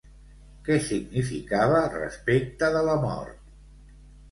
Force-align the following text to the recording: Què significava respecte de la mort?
Què 0.69 0.77
significava 0.85 1.83
respecte 1.93 2.73
de 2.79 2.85
la 2.91 2.99
mort? 3.07 3.41